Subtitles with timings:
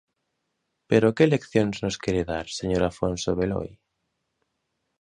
[0.89, 3.69] ¡Pero que leccións nos quere dar, señor Afonso Beloi!